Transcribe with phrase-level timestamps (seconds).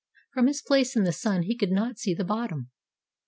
[0.33, 2.71] From his place in the sun he could not see bottom.